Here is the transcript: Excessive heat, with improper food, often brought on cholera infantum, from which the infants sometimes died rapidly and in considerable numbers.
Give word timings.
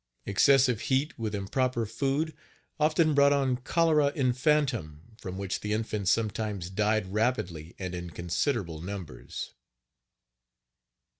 Excessive 0.25 0.81
heat, 0.81 1.19
with 1.19 1.35
improper 1.35 1.85
food, 1.85 2.33
often 2.79 3.13
brought 3.13 3.31
on 3.33 3.57
cholera 3.57 4.11
infantum, 4.15 5.15
from 5.19 5.37
which 5.37 5.59
the 5.59 5.73
infants 5.73 6.09
sometimes 6.09 6.71
died 6.71 7.13
rapidly 7.13 7.75
and 7.77 7.93
in 7.93 8.09
considerable 8.09 8.81
numbers. 8.81 9.51